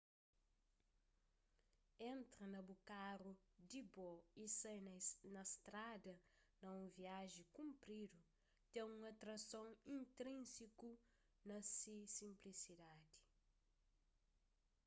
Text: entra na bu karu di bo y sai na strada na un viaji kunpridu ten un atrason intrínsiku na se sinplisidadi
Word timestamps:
entra 2.13 2.45
na 2.53 2.61
bu 2.67 2.75
karu 2.89 3.31
di 3.69 3.81
bo 3.93 4.09
y 4.43 4.45
sai 4.59 4.77
na 5.35 5.43
strada 5.53 6.13
na 6.61 6.67
un 6.79 6.85
viaji 6.97 7.43
kunpridu 7.55 8.19
ten 8.71 8.85
un 8.95 9.01
atrason 9.11 9.69
intrínsiku 9.97 10.89
na 11.47 11.57
se 11.75 11.95
sinplisidadi 12.17 13.11